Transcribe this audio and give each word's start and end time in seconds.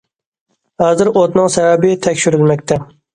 ھازىر 0.83 1.11
ئوتنىڭ 1.11 1.51
سەۋەبى 1.57 1.91
تەكشۈرۈلمەكتە. 2.07 2.79